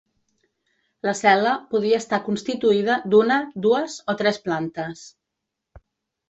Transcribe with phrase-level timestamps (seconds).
[1.07, 5.05] La cel·la podia estar constituïda d'una, dues o tres plantes.